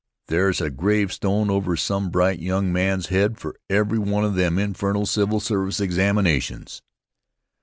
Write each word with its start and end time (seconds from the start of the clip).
There's 0.29 0.59
a 0.61 0.71
gravestone 0.71 1.51
over 1.51 1.77
some 1.77 2.09
bright 2.09 2.39
young 2.39 2.73
man's 2.73 3.09
head 3.09 3.37
for 3.37 3.55
every 3.69 3.99
one 3.99 4.25
of 4.25 4.33
them 4.33 4.57
infernal 4.57 5.05
civil 5.05 5.39
service 5.39 5.79
examinations. 5.79 6.81